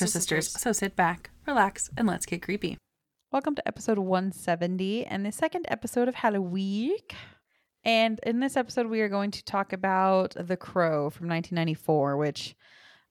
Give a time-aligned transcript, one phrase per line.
[0.00, 0.60] And we are the Extra Sisters.
[0.60, 2.78] So sit back, relax, and let's get creepy.
[3.32, 6.96] Welcome to episode 170 and the second episode of Halloween.
[7.84, 12.54] And in this episode, we are going to talk about The Crow from 1994, which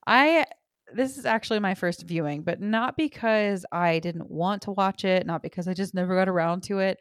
[0.06, 0.46] I,
[0.94, 5.26] this is actually my first viewing, but not because I didn't want to watch it,
[5.26, 7.00] not because I just never got around to it.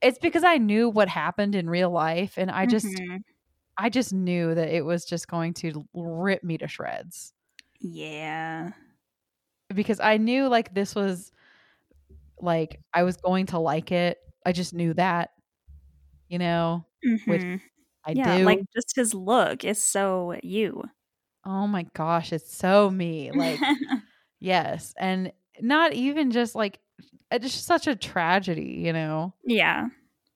[0.00, 3.22] It's because I knew what happened in real life and I just, Mhm.
[3.76, 7.32] I just knew that it was just going to rip me to shreds
[7.80, 8.72] Yeah.
[9.74, 11.32] Because I knew like this was
[12.40, 14.18] like I was going to like it.
[14.44, 15.30] I just knew that,
[16.28, 16.86] you know,
[17.24, 17.60] which Mhm.
[18.06, 18.42] I yeah, do.
[18.42, 20.84] like just his look is so you.
[21.44, 23.32] oh my gosh, it's so me.
[23.32, 23.62] Like,
[24.40, 24.94] yes.
[24.98, 26.80] And not even just like,
[27.30, 29.34] it's just such a tragedy, you know?
[29.44, 29.88] yeah.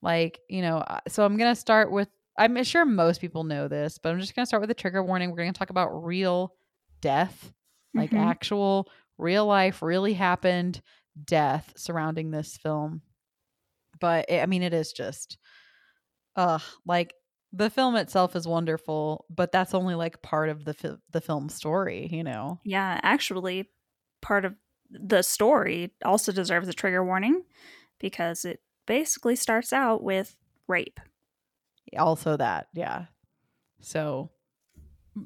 [0.03, 3.99] Like, you know, so I'm going to start with, I'm sure most people know this,
[3.99, 5.31] but I'm just going to start with a trigger warning.
[5.31, 6.55] We're going to talk about real
[7.01, 7.53] death,
[7.97, 8.15] like Mhm.
[8.15, 10.81] actual real life, really happened
[11.25, 13.03] death surrounding this film.
[14.01, 15.39] But it, I mean, it is just,
[16.37, 17.15] uh, like
[17.53, 21.49] the film itself is wonderful, but that's only like part of the fi- the film
[21.49, 22.61] story, you know.
[22.65, 23.71] Yeah, actually,
[24.21, 24.55] part of
[24.91, 27.43] the story also deserves a trigger warning
[27.99, 30.37] because it basically starts out with
[30.69, 31.01] rape.
[31.97, 33.07] Also, that, yeah.
[33.81, 34.31] So,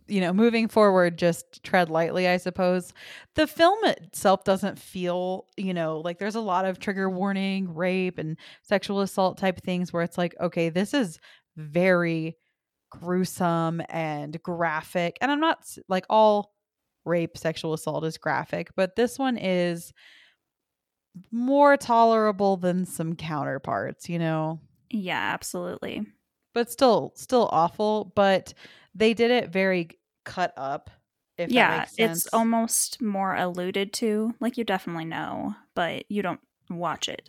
[0.06, 2.92] you know, moving forward, just tread lightly, I suppose.
[3.34, 8.18] The film itself doesn't feel, you know, like there's a lot of trigger warning, rape,
[8.18, 11.18] and sexual assault type things where it's like, okay, this is
[11.56, 12.36] very
[12.90, 15.16] gruesome and graphic.
[15.20, 16.54] And I'm not like all
[17.04, 19.92] rape, sexual assault is graphic, but this one is
[21.32, 24.60] more tolerable than some counterparts, you know?
[24.90, 26.06] Yeah, absolutely.
[26.54, 28.54] but still still awful but
[28.94, 29.90] they did it very
[30.24, 30.90] cut up
[31.38, 32.24] if that yeah, makes sense.
[32.24, 34.34] it's almost more alluded to.
[34.40, 37.28] Like you definitely know, but you don't watch it.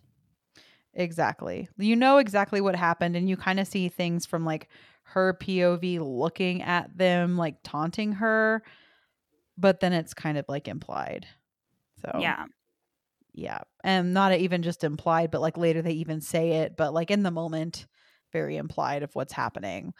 [0.93, 4.67] exactly you know exactly what happened and you kind of see things from like
[5.03, 8.61] her pov looking at them like taunting her
[9.57, 11.27] but then it's kind of like implied
[12.01, 12.45] so Yeah.
[13.33, 17.11] yeah and not even just implied but like later they even say it but like
[17.11, 17.87] in the moment
[18.33, 19.93] very implied of what's happening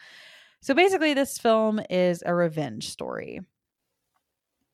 [0.62, 3.40] so basically this film is a revenge story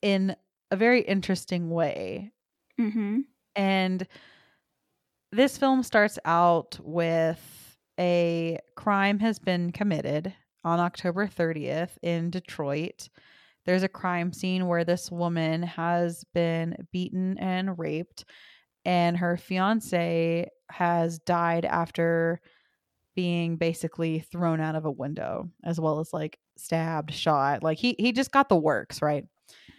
[0.02, 0.34] in
[0.70, 2.32] a very interesting way
[2.80, 3.20] Mm-hmm.
[3.56, 4.06] and
[5.32, 10.32] this film starts out with a crime has been committed
[10.64, 13.08] on October 30th in Detroit.
[13.66, 18.24] There's a crime scene where this woman has been beaten and raped,
[18.84, 22.40] and her fiance has died after
[23.18, 27.64] being basically thrown out of a window, as well as like stabbed, shot.
[27.64, 29.24] Like he he just got the works, right?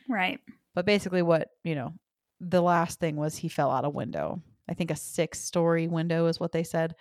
[0.10, 0.42] Right.
[0.76, 1.94] But basically, what you know,
[2.42, 4.42] the last thing was he fell out a window.
[4.68, 6.96] I think a six story window is what they said.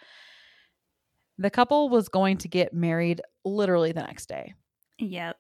[1.39, 4.55] The couple was going to get married literally the next day.
[5.01, 5.39] Yep.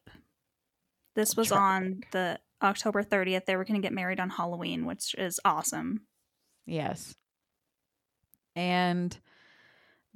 [1.14, 3.44] This was on the October 30th.
[3.44, 6.00] They were going to get married on Halloween, which is awesome.
[6.66, 7.14] Yes.
[8.56, 9.16] And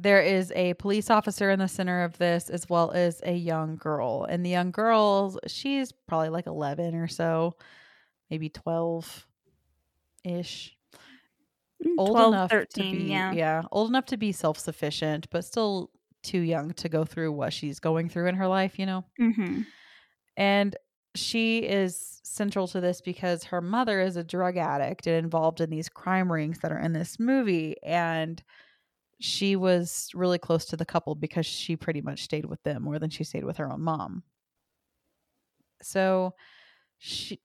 [0.02, 3.76] there is a police officer in the center of this, as well as a young
[3.76, 4.26] girl.
[4.28, 7.54] And the young girl, she's probably like 11 or so,
[8.28, 9.26] maybe 12
[10.24, 10.76] ish.
[11.84, 13.08] Mm, Old 12, enough 13, to be,
[13.38, 13.62] yeah.
[13.70, 15.90] old enough to be self sufficient, but still
[16.22, 19.04] too young to go through what she's going through in her life, you know?
[19.20, 19.62] Mm-hmm.
[20.36, 20.76] And
[21.14, 25.70] she is central to this because her mother is a drug addict and involved in
[25.70, 27.76] these crime rings that are in this movie.
[27.82, 28.42] And
[29.22, 32.98] she was really close to the couple because she pretty much stayed with them more
[32.98, 34.24] than she stayed with her own mom.
[35.80, 36.34] So
[36.98, 37.40] she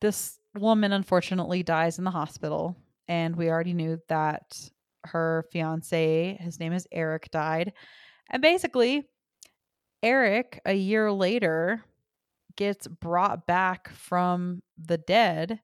[0.00, 2.76] this woman unfortunately dies in the hospital
[3.08, 4.70] and we already knew that
[5.04, 7.72] her fiance, his name is Eric, died.
[8.30, 9.08] And basically
[10.04, 11.82] Eric a year later
[12.54, 15.58] gets brought back from the dead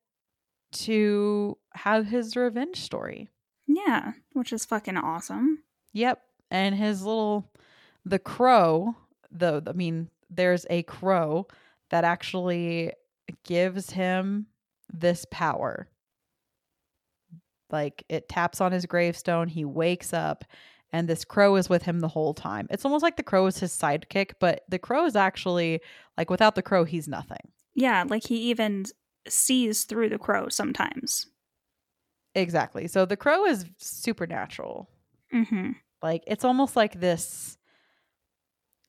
[0.73, 3.29] to have his revenge story.
[3.67, 5.63] Yeah, which is fucking awesome.
[5.93, 6.21] Yep.
[6.51, 7.51] And his little
[8.05, 8.95] the crow,
[9.31, 11.47] the I mean, there's a crow
[11.91, 12.93] that actually
[13.45, 14.47] gives him
[14.93, 15.89] this power.
[17.71, 20.45] Like it taps on his gravestone, he wakes up
[20.93, 22.67] and this crow is with him the whole time.
[22.71, 25.81] It's almost like the crow is his sidekick, but the crow is actually
[26.19, 27.51] like without the crow he's nothing.
[27.75, 28.85] Yeah, like he even
[29.27, 31.27] sees through the crow sometimes.
[32.35, 32.89] Exactly.
[32.89, 34.89] So the crow is supernatural.
[35.35, 35.73] Mm-hmm.
[36.03, 37.57] Like it's almost like this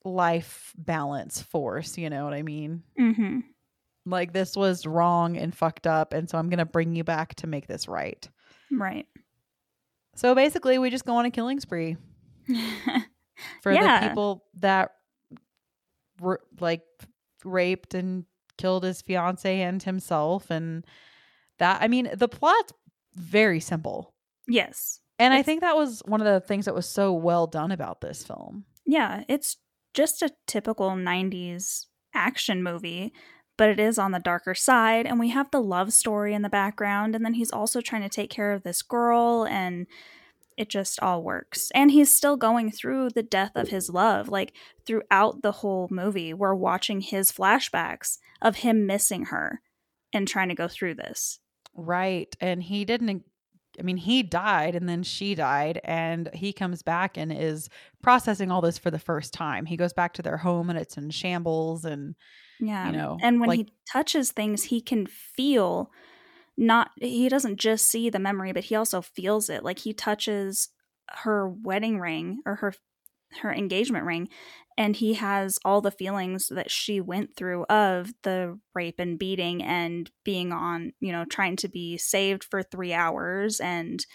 [0.05, 2.83] life balance force, you know what I mean?
[2.99, 3.39] Mm-hmm.
[4.05, 7.47] Like this was wrong and fucked up, and so I'm gonna bring you back to
[7.47, 8.27] make this right.
[8.71, 9.07] Right.
[10.15, 11.95] So basically, we just go on a killing spree
[13.61, 14.01] for Yeah.
[14.01, 14.91] the people that
[16.19, 16.81] were like
[17.45, 18.25] raped and
[18.57, 20.85] killed his fiance and himself, and
[21.59, 22.73] that I mean the plot's
[23.15, 24.09] very simple,
[24.47, 24.99] yes.
[25.19, 28.01] and I think that was one of the things that was so well done about
[28.01, 28.65] this film.
[28.85, 29.57] Yeah, it's
[29.93, 33.13] just a typical 90s action movie,
[33.57, 35.05] but it is on the darker side.
[35.05, 37.15] And we have the love story in the background.
[37.15, 39.87] And then he's also trying to take care of this girl, and
[40.57, 41.71] it just all works.
[41.73, 44.29] And he's still going through the death of his love.
[44.29, 44.53] Like
[44.85, 49.61] throughout the whole movie, we're watching his flashbacks of him missing her
[50.11, 51.39] and trying to go through this.
[51.75, 52.33] Right.
[52.39, 53.23] And he didn't
[53.79, 57.69] I mean, he died and then she died and he comes back and is
[58.03, 59.65] processing all this for the first time.
[59.65, 62.15] He goes back to their home and it's in shambles and
[62.59, 62.87] Yeah.
[62.87, 65.91] You know, and when like- he touches things, he can feel
[66.55, 69.63] not he doesn't just see the memory, but he also feels it.
[69.63, 70.69] Like he touches
[71.09, 72.73] her wedding ring or her
[73.41, 74.29] her engagement ring
[74.77, 79.61] and he has all the feelings that she went through of the rape and beating
[79.63, 84.05] and being on, you know, trying to be saved for 3 hours and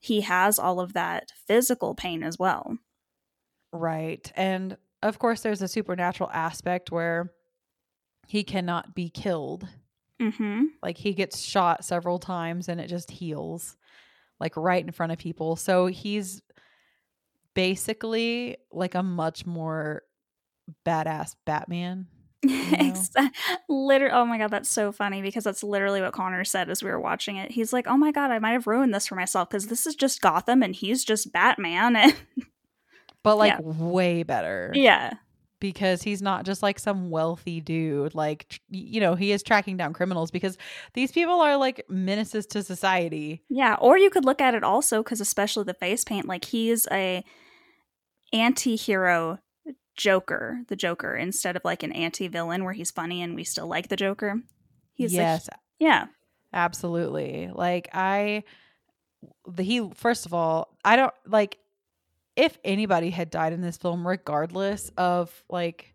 [0.00, 2.78] he has all of that physical pain as well.
[3.72, 4.30] right.
[4.36, 7.32] And of course there's a supernatural aspect where
[8.28, 9.68] he cannot be killed.
[10.20, 10.76] Mhm.
[10.82, 13.76] Like he gets shot several times and it just heals
[14.40, 15.56] like right in front of people.
[15.56, 16.42] So he's
[17.56, 20.02] basically like a much more
[20.84, 22.06] badass Batman.
[22.44, 22.94] know?
[23.68, 26.90] Literally, oh my god, that's so funny because that's literally what Connor said as we
[26.90, 27.50] were watching it.
[27.50, 29.96] He's like, "Oh my god, I might have ruined this for myself because this is
[29.96, 31.96] just Gotham and he's just Batman."
[33.22, 33.60] But like Yeah.
[33.60, 34.70] way better.
[34.72, 35.14] yeah,
[35.58, 39.76] because he's not just like some wealthy dude like tr- you know he is tracking
[39.76, 40.56] down criminals because
[40.94, 43.74] these people are like menaces to society yeah.
[43.80, 47.24] Or you could look at it also because, especially the face paint, like he's a
[48.40, 49.38] anti-hero
[49.96, 53.88] Joker, the Joker, instead of like an anti-villain where he's funny and we still like
[53.88, 54.40] the Joker.
[54.94, 55.48] He's like- yes.
[55.78, 56.06] Yeah,
[56.52, 57.50] absolutely.
[57.52, 58.44] Like i
[59.46, 61.58] the he first of all i don't like
[62.36, 65.94] if anybody had died in this film regardless of like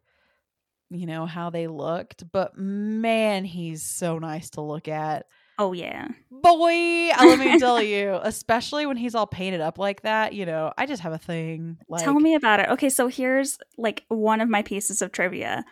[0.90, 5.28] you know how they looked but man he's so nice to look at
[5.62, 10.34] oh yeah, boy let me tell you especially when he's all painted up like that
[10.34, 12.70] you know i just have a thing like Tell me about it.
[12.70, 15.66] Okay, so here's like one of my pieces of trivia.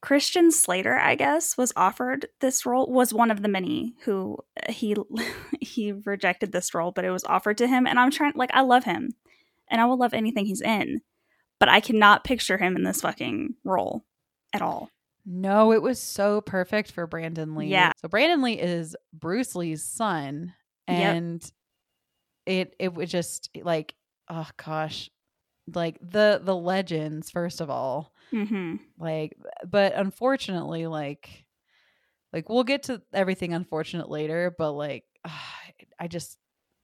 [0.00, 2.86] Christian Slater, I guess, was offered this role.
[2.86, 4.94] Was one of the many who uh, he
[5.60, 7.86] he rejected this role, but it was offered to him.
[7.86, 9.14] And I'm trying, like, I love him,
[9.68, 11.00] and I will love anything he's in,
[11.58, 14.04] but I cannot picture him in this fucking role
[14.52, 14.90] at all.
[15.26, 17.68] No, it was so perfect for Brandon Lee.
[17.68, 17.92] Yeah.
[18.00, 20.54] So Brandon Lee is Bruce Lee's son,
[20.88, 20.98] Yep.
[21.16, 21.52] and
[22.46, 23.94] it it was just like
[24.28, 25.10] oh gosh,
[25.74, 31.46] like the the legends first of all, hmm like but unfortunately like
[32.32, 35.04] like we'll get to everything unfortunate later, but like
[35.98, 36.36] I just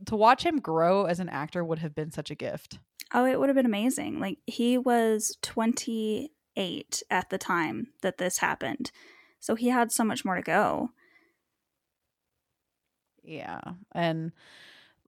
[0.06, 2.78] to watch him grow as an actor would have been such a gift.
[3.12, 4.18] Oh, it would have been amazing.
[4.20, 5.36] Like he was
[6.56, 8.90] 28 at the time that this happened,
[9.38, 10.90] so he had so much more to go.
[13.22, 13.60] Yeah.
[13.92, 14.32] And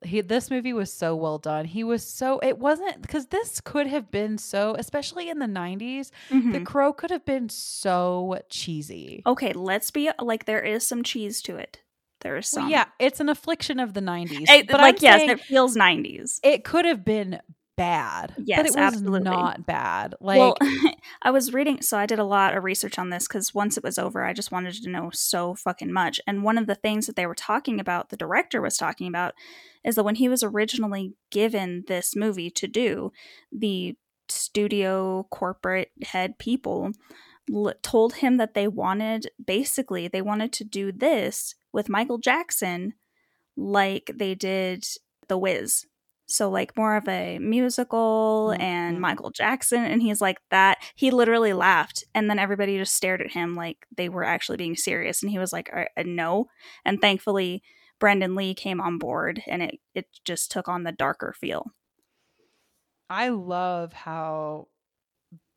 [0.05, 1.65] he this movie was so well done.
[1.65, 6.11] He was so it wasn't because this could have been so especially in the 90s,
[6.31, 6.67] the Mhm.
[6.67, 9.23] crow could have been so cheesy.
[9.27, 11.81] Okay, let's be like there is some cheese to it.
[12.21, 12.71] There is Well, some.
[12.71, 14.49] yeah, it's an affliction of the 90s.
[14.49, 16.41] Eh, but like I'm yes, it feels 90s.
[16.43, 17.41] it could have been
[17.77, 18.35] bad.
[18.37, 19.31] but Yes, it was absolutely.
[19.31, 20.15] not bad.
[20.21, 20.57] Like well,
[21.23, 23.85] I was reading, so I did a lot of research on this because once it
[23.85, 26.21] was over, I just wanted to know so fucking much.
[26.27, 29.35] And one of the things that they were talking about, the director was talking about,
[29.85, 33.13] is that when he was originally given this movie to do,
[33.51, 33.97] the
[34.29, 36.93] studio corporate head people
[37.53, 42.95] l- told him that they wanted, basically, they wanted to do this with Michael Jackson
[43.57, 44.85] like they did
[45.29, 45.87] The Wiz.
[46.33, 49.01] So like more of a musical and Mhm.
[49.01, 53.33] Michael Jackson and he's like that he literally laughed and then everybody just stared at
[53.33, 55.71] him like they were actually being serious and he was like
[56.05, 56.47] no
[56.85, 57.63] and thankfully
[57.99, 61.73] Brendan Lee came on board and it it just took on the darker feel.
[63.11, 64.69] I love how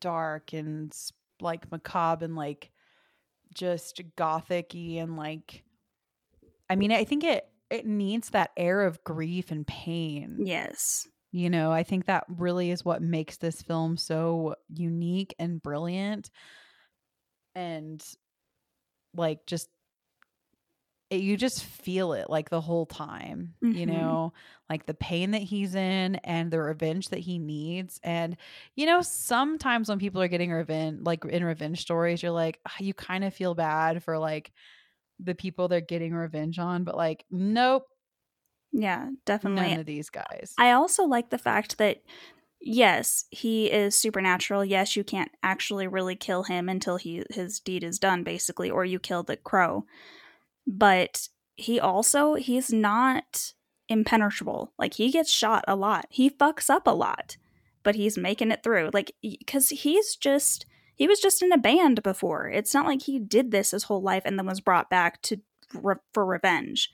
[0.00, 0.94] dark and
[1.40, 2.72] like macabre and like
[3.54, 5.64] just gothic-y and like
[6.68, 10.46] I mean, I think it it needs that air of grief and pain.
[10.46, 11.08] Yes.
[11.32, 16.30] You know, I think that really is what makes this film so unique and brilliant.
[17.54, 18.04] And
[19.14, 19.70] like just
[21.10, 23.86] it, you just feel it like the whole time, you Mhm.
[23.86, 24.32] know,
[24.68, 28.00] like the pain that he's in and the revenge that he needs.
[28.02, 28.36] And,
[28.74, 32.74] you know, sometimes when people are getting revenge, like in revenge stories, you're like, ah,
[32.80, 34.52] you kind of feel bad for like
[35.18, 37.84] the people they're getting revenge on, but like, nope,
[38.72, 39.70] Yeah, definitely.
[39.70, 40.52] none of these guys.
[40.58, 42.02] I also like the fact that
[42.60, 44.64] yes, he is supernatural.
[44.64, 48.84] Yes, you can't actually really kill him until he his deed is done basically or
[48.84, 49.84] you kill the crow.
[50.66, 53.52] But he also he's not
[53.88, 54.72] impenetrable.
[54.78, 56.06] Like he gets shot a lot.
[56.10, 57.36] He fucks up a lot,
[57.82, 58.90] but he's making it through.
[58.92, 59.12] Like
[59.46, 62.48] cuz he's just he was just in a band before.
[62.48, 65.40] It's not like he did this his whole life and then was brought back to
[65.74, 66.90] re- for revenge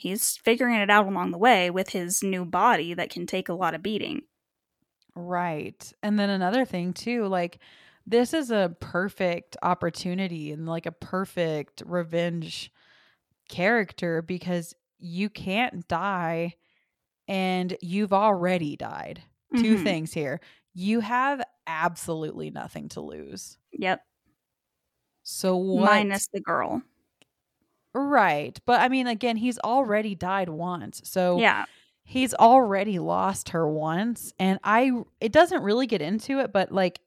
[0.00, 3.52] he's figuring it out along the way with his new body that can take a
[3.52, 4.22] lot of beating.
[5.16, 5.92] Right.
[6.04, 7.58] And then another thing too, like
[8.06, 12.70] this is a perfect opportunity and like a perfect revenge
[13.48, 16.54] character because you can't die
[17.26, 19.22] and you've already died.
[19.56, 19.82] Two Mhm.
[19.82, 20.40] things here.
[20.74, 23.56] You have absolutely nothing to lose.
[23.72, 24.00] Yep.
[25.22, 26.82] So what Minus the girl.
[27.94, 28.58] Right.
[28.66, 31.00] But I mean again, he's already died once.
[31.04, 31.64] So Yeah.
[32.04, 37.00] he's already lost her once and i it doesn't really get into it but like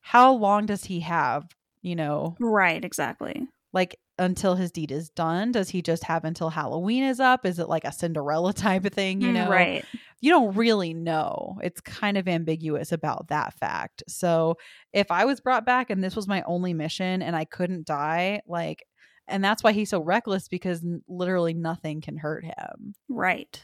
[0.00, 1.46] how long does he have
[1.80, 3.46] you know Right, exactly.
[3.72, 7.60] like until his deed is done does he just have until halloween is up is
[7.60, 9.84] it like a cinderella type of thing you Mm, know Right.
[10.20, 11.58] You don't really know.
[11.62, 14.02] It's kind of ambiguous about that fact.
[14.08, 14.56] So
[14.92, 18.40] if i was brought back and this was my only mission and i couldn't die
[18.46, 18.84] like
[19.28, 22.94] and that's why he's so reckless because literally nothing can hurt him.
[23.08, 23.62] Right.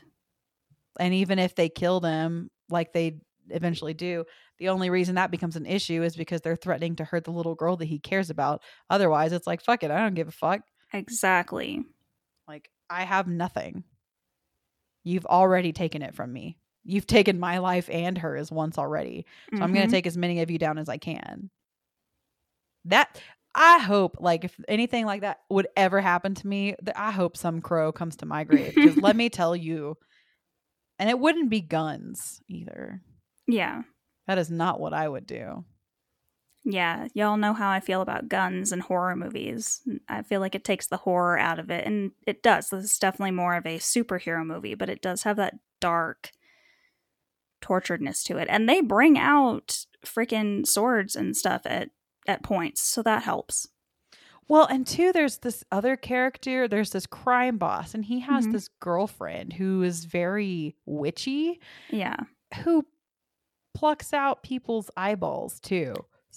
[1.00, 3.18] and even if they killed him like they
[3.50, 4.24] eventually do
[4.58, 7.54] the only reason that becomes an issue is because they're threatening to hurt the little
[7.56, 8.62] girl that he cares about.
[8.90, 10.60] Otherwise it's like fuck it i don't give a fuck.
[10.92, 11.82] Exactly.
[12.46, 13.84] like i have nothing
[15.04, 16.58] you've already taken it from me.
[16.82, 19.26] You've taken my life and hers once already.
[19.54, 19.90] So i'm going to mm-hmm.
[19.92, 21.50] take as many of you down as i can.
[22.86, 23.20] That
[23.54, 27.36] i hope like if anything like that would ever happen to me that i hope
[27.36, 29.96] some crow comes to my grave because let me tell you
[30.98, 33.00] and it wouldn't be guns either.
[33.46, 33.82] Yeah.
[34.26, 35.64] that is not what I would do.
[36.64, 37.08] Yeah.
[37.12, 39.82] Y'all know how I feel about guns and horror movies.
[40.08, 41.86] I feel like it takes the horror out of it.
[41.86, 42.70] And it does.
[42.70, 46.30] This is definitely more of a superhero movie, but it does have that dark
[47.62, 48.48] torturedness to it.
[48.50, 51.90] And they bring out freaking swords and stuff at,
[52.26, 52.80] at points.
[52.82, 53.68] So that helps.
[54.46, 58.52] Well, and two, there's this other character, there's this crime boss, and he has Mhm.
[58.52, 62.16] this girlfriend who is very witchy, Yeah.
[62.62, 62.86] who
[63.74, 65.94] plucks out people's eyeballs too.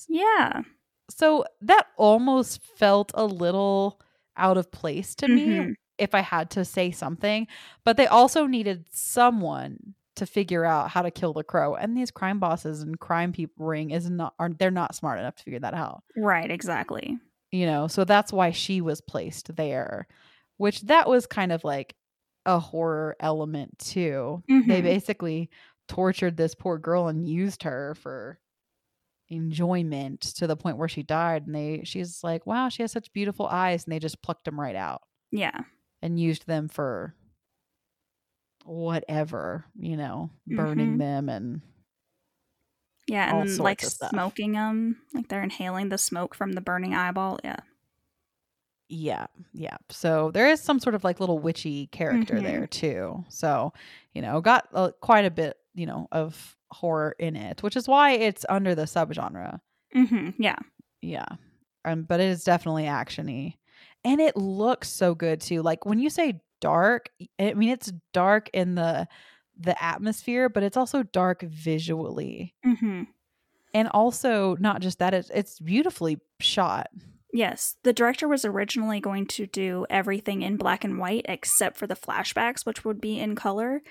[0.08, 0.62] Yeah.
[1.10, 4.02] So that almost felt a little
[4.36, 5.76] out of place to me Mhm.
[5.98, 7.48] if I had to say something.
[7.86, 11.76] But they also needed someone to figure out how to kill the crow.
[11.76, 15.36] And these crime bosses and crime people ring is not are they're not smart enough
[15.38, 16.04] to figure that out.
[16.16, 16.50] Right.
[16.52, 17.18] Exactly.
[17.52, 20.08] You know, so that's why she was placed there.
[20.58, 21.96] Which that was kind of like
[22.46, 24.44] a horror element too.
[24.66, 24.84] They Mhm.
[24.84, 25.50] basically
[25.88, 28.40] tortured this poor girl and used her for
[29.30, 33.12] enjoyment to the point where she died and they she's like wow she has such
[33.14, 35.60] beautiful eyes and they just plucked them right out Yeah.
[36.02, 37.14] and used them for
[38.66, 41.00] whatever you know burning Mhm.
[41.00, 41.62] them and
[43.08, 44.10] Yeah, and then like sorts of stuff.
[44.12, 47.40] smoking them, like they're inhaling the smoke from the burning eyeball.
[47.42, 47.56] Yeah,
[48.90, 52.44] yeah yeah so there is some sort of like little witchy character Mhm.
[52.44, 53.74] there too so
[54.14, 57.88] you know got uh, quite a bit you know of horror in it which is
[57.88, 59.60] why it's under the subgenre
[59.94, 60.58] hmm yeah,
[61.02, 61.26] Yeah.
[61.86, 63.56] Um, but it is definitely actiony.
[64.04, 65.62] And it looks so good too.
[65.62, 69.08] Like when you say dark, I mean it's dark in the
[69.58, 72.54] the atmosphere, but it's also dark visually.
[72.66, 73.04] hmm
[73.74, 76.88] And also not just that, it's it's beautifully shot.
[77.32, 77.76] yes.
[77.84, 81.96] The director was originally going to do everything in black and white except for the
[81.96, 83.82] flashbacks, which would be in color,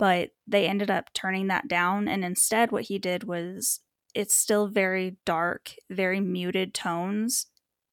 [0.00, 2.08] but they ended up turning that down.
[2.08, 3.80] And instead, what he did was
[4.14, 7.46] it's still very dark, very muted tones,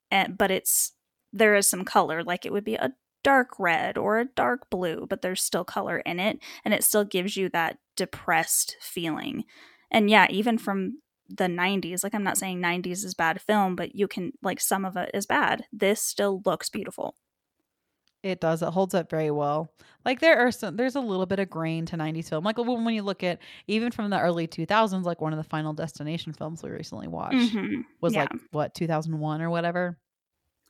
[0.09, 0.93] and but it's
[1.33, 2.93] there is some color, like it would be a
[3.25, 7.03] dark red or a dark blue, but there's still color in it, and it still
[7.03, 9.43] gives you that depressed feeling.
[9.91, 13.95] And yeah, even from the 90s, like I'm not saying 90s is bad film, but
[13.95, 15.65] you can like some of it is bad.
[15.73, 17.17] This still looks beautiful.
[18.29, 18.62] It does.
[18.62, 19.72] It holds up very well.
[20.05, 22.43] Like there are some there's a little bit of grain to 90s film.
[22.43, 25.74] Like when you look at even from the early 2000s, like one of the Final
[25.74, 27.84] Destination films we recently watched Mhm.
[28.01, 28.22] was Yeah.
[28.22, 29.98] like what 2001 or whatever.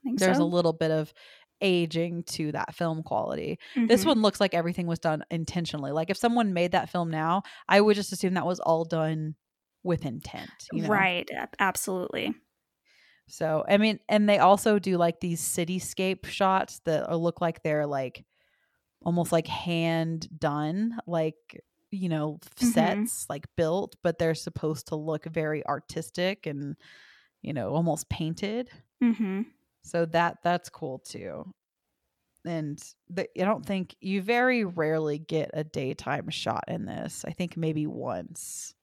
[0.03, 0.43] think there's so.
[0.43, 1.13] a little bit of
[1.59, 3.57] aging to that film quality.
[3.75, 4.07] This Mhm.
[4.07, 5.91] one looks like everything was done intentionally.
[5.91, 9.35] Like if someone made that film now, I would just assume that was all done
[9.83, 10.49] with intent.
[10.71, 10.89] You know?
[10.89, 11.29] Right.
[11.59, 12.33] Absolutely.
[13.27, 17.85] So I mean, and they also do like these cityscape shots that look like they're
[17.87, 18.25] like
[19.03, 23.09] almost like hand done, like you know Mhm.
[23.09, 26.77] sets like built, but they're supposed to look very artistic and
[27.41, 28.71] you know almost painted.
[29.01, 29.41] hmm
[29.83, 31.53] So that that's cool too.
[32.45, 37.25] And the, I don't think you very rarely get a daytime shot in this.
[37.25, 38.73] I think maybe once,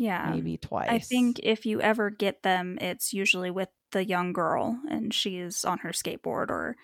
[0.00, 0.30] Yeah.
[0.34, 0.88] maybe twice.
[0.90, 5.64] I think if you ever get them, it's usually with the young girl and she's
[5.64, 6.76] on her skateboard or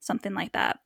[0.00, 0.80] something like that.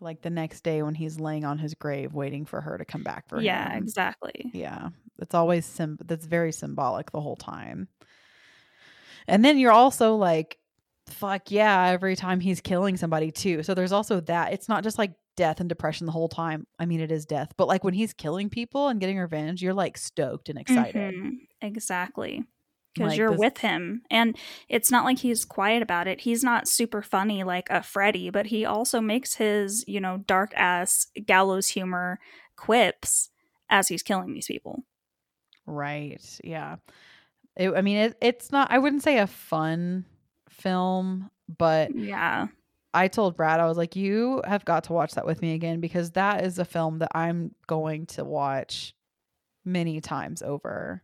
[0.00, 3.02] like the next day when he's laying on his grave waiting for her to come
[3.02, 3.72] back for yeah, him.
[3.72, 4.50] Yeah, exactly.
[4.54, 4.88] Yeah.
[5.18, 7.88] It's always sim that's very symbolic the whole time.
[9.28, 10.56] And then you're also like
[11.12, 13.62] fuck yeah every time he's killing somebody too.
[13.62, 14.52] So there's also that.
[14.52, 16.66] It's not just like death and depression the whole time.
[16.78, 19.74] I mean it is death, but like when he's killing people and getting revenge, you're
[19.74, 21.14] like stoked and excited.
[21.14, 22.44] Mhm, Exactly.
[22.94, 24.02] Because Like you're this- with him.
[24.10, 24.36] And
[24.68, 26.22] it's not like he's quiet about it.
[26.22, 30.52] He's not super funny like a Freddy, but he also makes his, you know, dark
[30.56, 32.18] ass gallows humor
[32.56, 33.30] quips
[33.68, 34.82] as he's killing these people.
[35.66, 36.20] Right.
[36.42, 36.76] Yeah.
[37.56, 40.04] It, I mean, it, it's not, I wouldn't say a fun
[40.60, 42.48] film, but Yeah.
[42.92, 45.80] I told Brad, I was like, you have got to watch that with me again
[45.80, 48.94] because that is a film that I'm going to watch
[49.64, 51.02] many times over.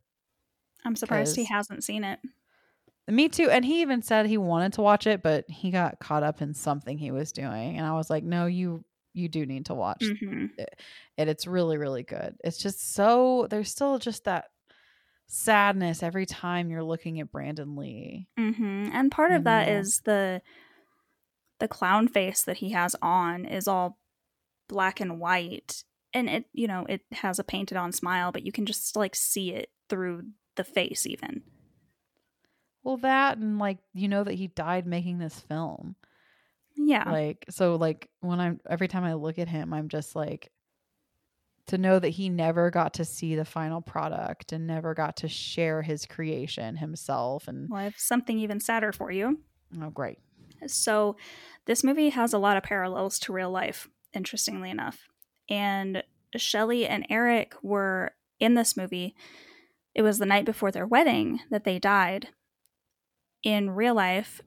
[0.84, 2.18] I'm surprised he hasn't seen it.
[3.08, 3.48] Me too.
[3.50, 6.54] And he even said he wanted to watch it, but he got caught up in
[6.54, 7.76] something he was doing.
[7.76, 10.80] And I was like, no, you, you do need to watch hmm it.
[11.16, 12.36] It's really, really good.
[12.42, 14.46] It's just so, there's still just that
[15.26, 18.28] sadness every time you're looking at Brandon Lee.
[18.36, 19.78] hmm And part of that know.
[19.78, 20.42] is the
[21.58, 23.98] the clown face that he has on is all
[24.68, 25.84] black and white.
[26.12, 29.14] And it, you know, it has a painted on smile, but you can just like
[29.14, 30.22] see it through
[30.56, 31.42] the face even.
[32.82, 35.96] Well, that and like, you know, that he died making this film.
[36.76, 37.10] Yeah.
[37.10, 40.50] Like, so like when I'm, every time I look at him, I'm just like,
[41.66, 45.28] to know that he never got to see the final product and never got to
[45.28, 47.48] share his creation himself.
[47.48, 49.40] And well, I have something even sadder for you.
[49.82, 50.18] oh, great.
[50.66, 51.16] So,
[51.66, 55.08] this movie has a lot of parallels to real life, interestingly enough.
[55.50, 56.02] And
[56.36, 59.14] Shelley and Eric were in this movie.
[59.94, 62.28] It was the night before their wedding that they died.
[63.42, 64.40] In real life,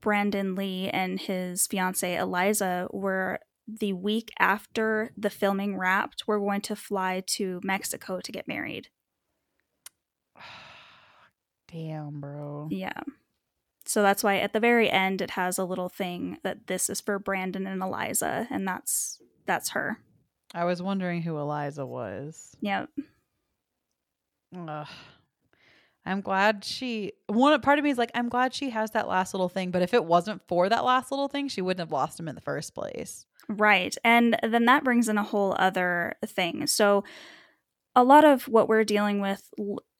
[0.00, 3.38] Brandon Lee and his fiancee Eliza were
[3.80, 8.88] the week after the filming wrapped, we're going to fly to Mexico to get married.
[11.68, 12.68] Damn, bro.
[12.70, 13.00] Yeah.
[13.84, 17.00] So that's why at the very end it has a little thing that this is
[17.00, 19.98] for Brandon and Eliza, and that's that's her.
[20.54, 22.54] I was wondering who Eliza was.
[22.60, 22.86] Yeah.
[24.56, 24.86] Ugh.
[26.04, 29.34] I'm glad she one part of me is like I'm glad she has that last
[29.34, 32.18] little thing, but if it wasn't for that last little thing, she wouldn't have lost
[32.18, 33.26] him in the first place.
[33.48, 33.94] Right.
[34.04, 36.66] And then that brings in a whole other thing.
[36.66, 37.04] So
[37.94, 39.48] a lot of what we're dealing with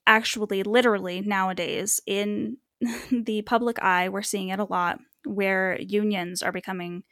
[0.06, 2.58] actually literally nowadays in
[3.10, 7.04] the public eye, we're seeing it a lot where unions are becoming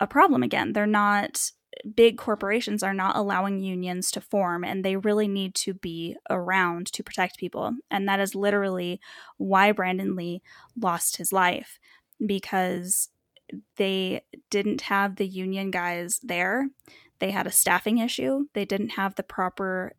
[0.00, 0.72] a problem again.
[0.72, 1.50] They're not
[1.94, 6.86] big corporations are not allowing unions to form and they really need to be around
[6.92, 7.72] to protect people.
[7.90, 9.00] And that is literally
[9.36, 10.42] why Brandon Lee
[10.80, 11.78] lost his life
[12.24, 13.10] because
[13.76, 16.68] they didn't have the union guys there.
[17.18, 18.46] They had a staffing issue.
[18.54, 19.92] They didn't have the proper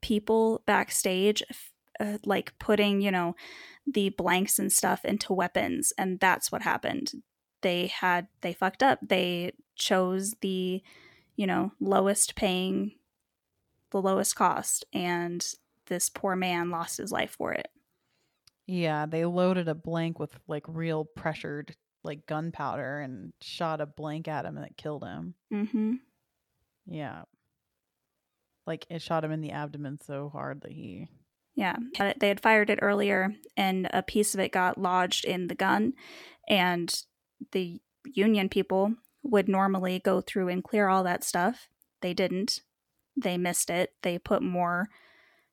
[0.00, 1.42] people backstage,
[2.00, 3.36] uh, like putting, you know,
[3.86, 5.92] the blanks and stuff into weapons.
[5.96, 7.12] And that's what happened.
[7.62, 8.98] They had, they fucked up.
[9.02, 10.82] They chose the,
[11.36, 12.92] you know, lowest paying,
[13.90, 14.84] the lowest cost.
[14.92, 15.46] And
[15.86, 17.68] this poor man lost his life for it.
[18.66, 24.28] Yeah, they loaded a blank with like real pressured like gunpowder and shot a blank
[24.28, 25.34] at him and it killed him.
[25.52, 25.94] Mm-hmm.
[26.86, 27.22] Yeah.
[28.66, 31.08] Like it shot him in the abdomen so hard that he
[31.54, 31.76] Yeah,
[32.18, 35.92] they had fired it earlier, and a piece of it got lodged in the gun.
[36.48, 36.94] And
[37.52, 41.68] the Union people would normally go through and clear all that stuff.
[42.02, 42.60] They didn't.
[43.16, 43.92] They missed it.
[44.02, 44.88] They put more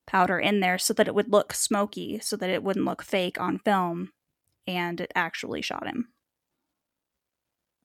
[0.08, 3.40] powder in there so that it would look smoky, so that it wouldn't look fake
[3.40, 4.12] on film.
[4.68, 6.10] And it actually shot him.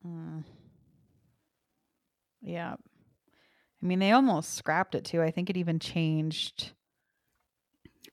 [0.06, 0.44] Mm.
[2.42, 2.76] Yeah.
[3.82, 5.22] I mean, they almost scrapped it too.
[5.22, 6.72] I think it even changed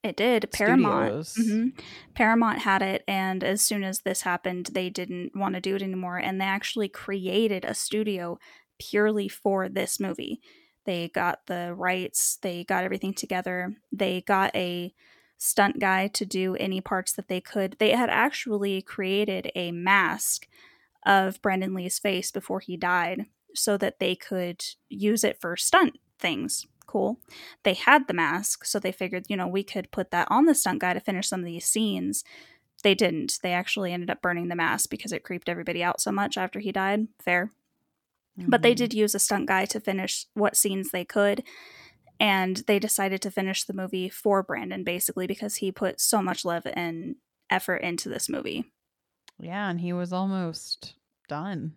[0.04, 0.52] It did.
[0.52, 1.14] Paramount.
[1.14, 1.80] Mhm.
[2.14, 5.82] Paramount had it, and as soon as this happened, they didn't want to do it
[5.82, 8.38] anymore, and they actually created a studio
[8.80, 10.42] purely for this movie.
[10.86, 14.94] They got the rights, they got everything together, they got a
[15.38, 17.78] stunt guy to do any parts that they could.
[17.80, 20.48] They had actually created a mask
[21.06, 26.00] of Brandon Lee's face before he died so that they could use it for stunt
[26.20, 26.66] things.
[26.86, 27.20] Cool.
[27.64, 30.56] They had the mask, so they figured, you know, we could put that on the
[30.56, 32.24] stunt guy to finish some of these scenes.
[32.84, 33.40] They didn't.
[33.42, 36.60] They actually ended up burning the mask because it creeped everybody out so much after
[36.60, 37.08] he died.
[37.20, 37.52] Fair.
[38.36, 38.78] But they Mhm.
[38.78, 41.44] did use a stunt guy to finish what scenes they could.
[42.20, 46.44] And they decided to finish the movie for Brandon, basically, because he put so much
[46.44, 47.16] love and
[47.50, 48.66] effort into this movie.
[49.40, 50.96] Yeah, and he was almost
[51.28, 51.74] done.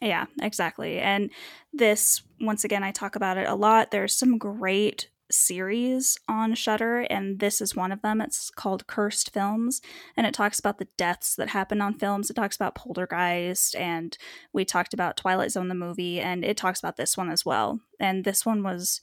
[0.00, 0.98] Yeah, exactly.
[0.98, 1.30] And
[1.72, 3.90] this, once again, I talk about it a lot.
[3.90, 8.20] There's some great series on Shutter, and this is one of them.
[8.20, 9.80] It's called Cursed Films,
[10.16, 12.30] and it talks about the deaths that happen on films.
[12.30, 14.16] It talks about Poltergeist, and
[14.52, 17.80] we talked about Twilight Zone the movie, and it talks about this one as well.
[18.00, 19.00] And this one was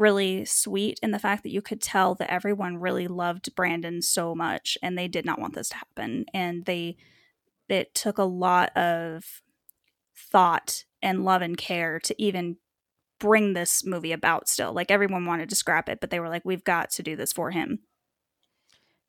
[0.00, 4.34] really sweet in the fact that you could tell that everyone really loved Brandon so
[4.34, 6.96] much, and they did not want this to happen, and they
[7.68, 9.42] it took a lot of
[10.16, 12.56] thought and love and care to even
[13.20, 16.44] bring this movie about still like everyone wanted to scrap it but they were like
[16.44, 17.80] we've got to do this for him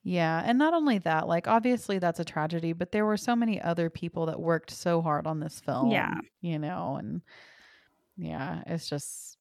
[0.03, 3.61] Yeah, and not only that, like obviously that's a tragedy, but there were so many
[3.61, 5.91] other people that worked so hard on this film.
[5.91, 6.15] Yeah.
[6.41, 7.21] You know, and
[8.17, 9.37] yeah, it's just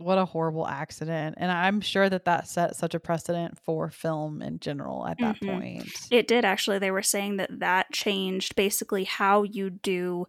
[0.00, 1.36] what a horrible accident.
[1.38, 5.36] And I'm sure that that set such a precedent for film in general at that
[5.40, 5.46] Mhm.
[5.46, 6.08] point.
[6.10, 10.26] it did actually they were saying that that changed basically how you do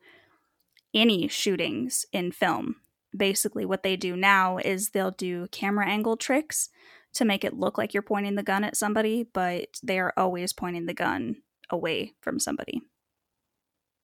[0.93, 2.75] any shootings in film
[3.15, 6.69] basically what they do now is they'll do camera angle tricks
[7.13, 10.53] to make it look like you're pointing the gun at somebody but they are always
[10.53, 11.36] pointing the gun
[11.69, 12.81] away from somebody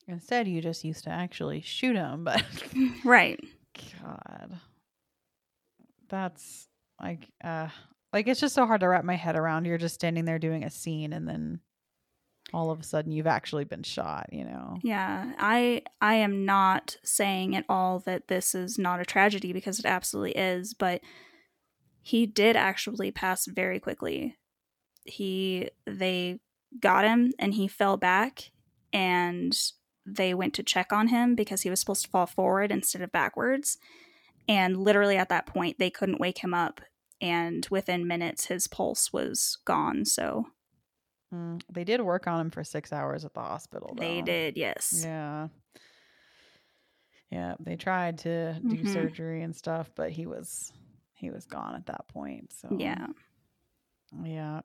[0.10, 2.42] Instead, you just used to actually shoot them but
[3.06, 3.40] right
[4.02, 4.60] God,
[6.10, 6.68] that's
[7.02, 7.70] like, uh,
[8.14, 9.66] like it's just so hard to wrap my head around.
[9.66, 11.60] You're just standing there doing a scene, and then
[12.54, 14.28] all of a sudden you've actually been shot.
[14.32, 14.78] You know?
[14.84, 19.80] Yeah, I I am not saying at all that this is not a tragedy because
[19.80, 21.02] it absolutely is, but
[22.02, 24.38] he did actually pass very quickly.
[25.04, 26.40] He they
[26.80, 28.52] got him and he fell back
[28.94, 29.58] and
[30.06, 33.12] they went to check on him because he was supposed to fall forward instead of
[33.12, 33.78] backwards.
[34.48, 36.82] And literally at that point they couldn't wake him up
[37.22, 40.06] and within minutes his pulse was gone.
[40.06, 40.46] So
[41.34, 43.94] Mm, they did work on him for six hours at the hospital.
[43.98, 45.06] they did, yes.
[45.06, 45.50] Yeah.
[47.30, 48.88] Yeah, they tried to do Mhm.
[48.88, 50.72] surgery and stuff, but he was
[51.16, 52.54] he was gone at that point.
[52.54, 53.08] So Yeah.
[54.24, 54.62] yeah.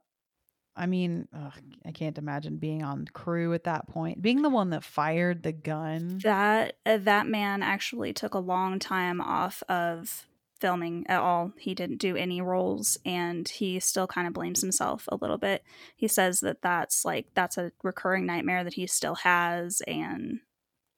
[0.74, 1.52] I mean, ugh,
[1.84, 5.52] I can't imagine being on crew at that point, being the one that fired the
[5.52, 6.20] gun.
[6.22, 10.26] that uh, that man actually took a long time off of
[10.60, 11.52] filming at all.
[11.58, 15.62] He didn't do any roles and he still kind of blames himself a little bit.
[15.96, 20.40] He says that that's like that's a recurring nightmare that he still has and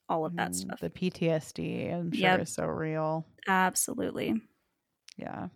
[0.08, 0.80] all of that Mm, stuff.
[0.80, 2.40] The PTSD, I'm sure, Yep.
[2.40, 3.26] is so real.
[3.48, 4.34] Absolutely.
[5.16, 5.48] Yeah.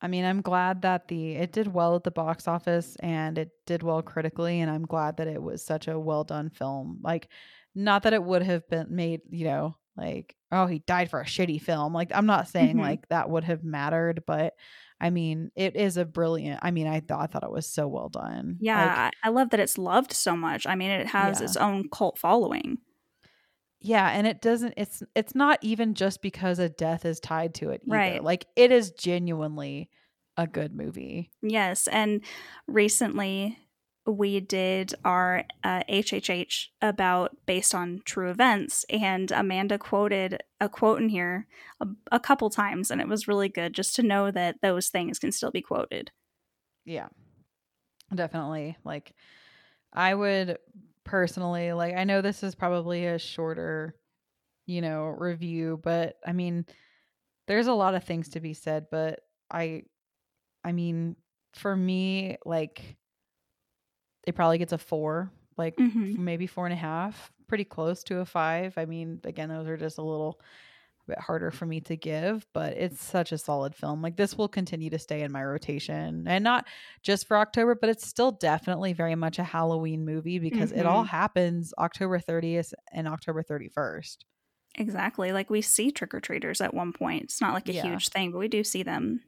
[0.00, 3.50] I mean, I'm glad that the it did well at the box office and it
[3.66, 7.00] did well critically and I'm glad that it was such a well done film.
[7.02, 7.28] Like
[7.74, 11.24] not that it would have been made, you know, like oh, he died for a
[11.26, 11.92] shitty film.
[11.92, 12.80] Like I'm not saying Mhm.
[12.80, 14.54] like that would have mattered, but
[15.00, 16.60] I mean, it is a brilliant.
[16.62, 18.56] I mean, I thought I thought it was so well done.
[18.60, 20.66] Yeah, I I love that it's loved so much.
[20.66, 21.44] I mean, it has Yeah.
[21.44, 22.78] its own cult following.
[23.80, 27.70] Yeah, and it doesn't it's it's not even just because a death is tied to
[27.70, 27.96] it either.
[27.96, 28.24] Right.
[28.24, 29.90] Like it is genuinely
[30.36, 31.30] a good movie.
[31.42, 32.22] Yes, and
[32.66, 33.58] recently
[34.06, 41.00] we did our uh, HHH about based on true events, and Amanda quoted a quote
[41.00, 41.46] in here
[41.80, 45.18] a, a couple times, and it was really good just to know that those things
[45.18, 46.10] can still be quoted.
[46.84, 47.08] Yeah.
[48.14, 48.76] Definitely.
[48.84, 49.14] Like
[49.92, 50.58] I would
[51.08, 53.96] personally like I know this is probably a shorter,
[54.66, 56.66] you know, review, but I mean
[57.48, 59.84] there's a lot of things to be said, but I
[60.64, 61.16] I mean
[61.54, 62.98] for me like
[64.26, 66.16] it probably gets a 4, like Mhm.
[66.16, 68.76] maybe four and a half, pretty close to a 5.
[68.78, 70.40] I mean, again, those are just a little
[71.08, 74.00] bit harder for me to give, but it's such a solid film.
[74.02, 76.26] Like this will continue to stay in my rotation.
[76.28, 76.66] And not
[77.02, 81.04] just for October, but it's still definitely very much a Halloween movie because it all
[81.04, 81.08] Mhm.
[81.08, 84.24] happens October 30th and October 31st.
[84.76, 85.32] Exactly.
[85.32, 87.24] Like we see trick or treaters at one point.
[87.24, 87.82] It's not like a Yeah.
[87.82, 89.22] huge thing, but we do see them.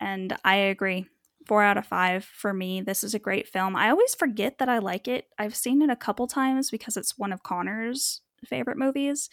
[0.00, 1.06] and I agree.
[1.46, 2.80] Four out of five for me.
[2.80, 3.76] This is a great film.
[3.76, 5.28] I always forget that I like it.
[5.38, 9.28] I've seen it a couple times because it's one of Connor's favorite movies.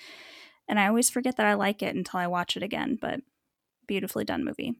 [0.69, 2.97] And I always forget that I like it until I watch it again.
[2.99, 3.19] But
[3.88, 4.75] beautifully done movie.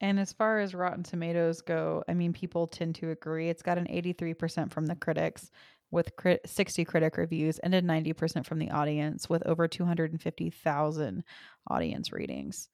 [0.00, 3.48] And as far as Rotten Tomatoes go, I mean, people tend to agree.
[3.48, 5.52] It's got an 83% from the critics
[5.92, 11.24] with crit- 60 critic reviews and a 90% from the audience with over 250,000
[11.68, 12.68] audience ratings.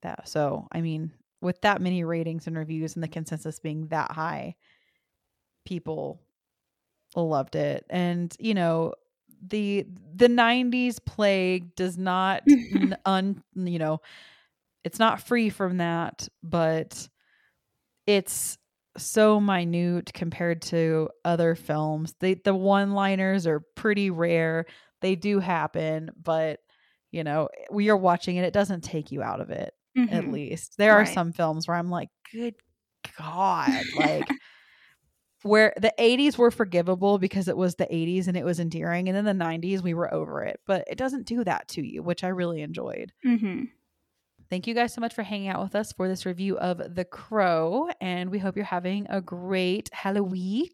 [0.00, 4.10] That so, I mean, with that many ratings and reviews and the consensus being that
[4.10, 4.56] high,
[5.64, 6.20] people
[7.14, 7.86] loved it.
[7.88, 8.94] And, you know,
[9.46, 12.42] the the 90s plague does not
[13.06, 14.00] un you know
[14.84, 17.08] it's not free from that but
[18.06, 18.58] it's
[18.96, 24.66] so minute compared to other films they the one liners are pretty rare
[25.00, 26.60] they do happen but
[27.10, 30.14] you know we are watching it it doesn't take you out of it mm-hmm.
[30.14, 31.08] at least there right.
[31.08, 32.54] are some films where i'm like good
[33.18, 34.28] god like
[35.42, 39.16] where the 80s were forgivable because it was the 80s and it was endearing and
[39.16, 42.24] then the 90s we were over it but it doesn't do that to you which
[42.24, 43.64] i really enjoyed mm-hmm.
[44.50, 47.04] thank you guys so much for hanging out with us for this review of the
[47.04, 50.68] crow and we hope you're having a great halloween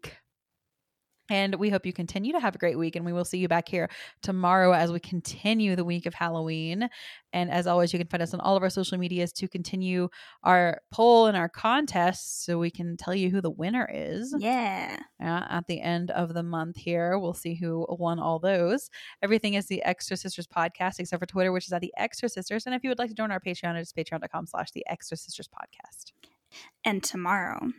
[1.29, 2.97] and we hope you continue to have a great week.
[2.97, 3.91] And we will see you back here
[4.23, 6.89] tomorrow as we continue the week of Halloween.
[7.33, 10.09] And as always, you can find us on all of our social medias to continue
[10.43, 14.35] our poll and our contest so we can tell you who the winner is.
[14.39, 14.99] Yeah.
[15.23, 18.89] Uh, at the end of the month here, we'll see who won all those.
[19.23, 22.65] Everything is the Extra Sisters podcast, except for Twitter, which is at the Extra Sisters.
[22.65, 25.49] And if you would like to join our Patreon, it's patreon.com slash the Extra Sisters
[25.49, 26.13] podcast.
[26.85, 27.73] And tomorrow,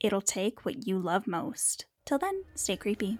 [0.00, 3.18] it'll take what you love most Till then, stay creepy.